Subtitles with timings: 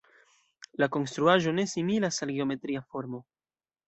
[0.83, 3.21] La konstruaĵo ne similas al geometria formo.